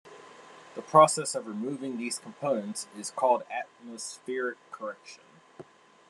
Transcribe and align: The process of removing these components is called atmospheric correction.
The 0.73 0.81
process 0.81 1.35
of 1.35 1.45
removing 1.45 1.95
these 1.99 2.17
components 2.17 2.87
is 2.97 3.11
called 3.11 3.43
atmospheric 3.51 4.57
correction. 4.71 5.21